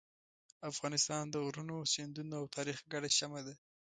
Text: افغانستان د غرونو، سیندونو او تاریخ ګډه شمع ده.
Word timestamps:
افغانستان 0.71 1.23
د 1.29 1.35
غرونو، 1.45 1.77
سیندونو 1.93 2.33
او 2.39 2.45
تاریخ 2.55 2.77
ګډه 2.91 3.09
شمع 3.17 3.41
ده. 3.47 3.53